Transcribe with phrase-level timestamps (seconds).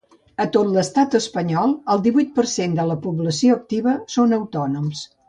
[0.43, 5.05] A tot l’estat espanyol, el divuit per cent de la població activa són autònoms.